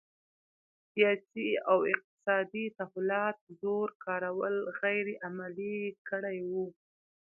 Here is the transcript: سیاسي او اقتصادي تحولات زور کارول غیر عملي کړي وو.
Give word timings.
سیاسي 0.91 1.49
او 1.71 1.77
اقتصادي 1.93 2.65
تحولات 2.77 3.37
زور 3.61 3.87
کارول 4.05 4.55
غیر 4.81 5.07
عملي 5.27 5.79
کړي 6.09 6.37
وو. 6.49 6.65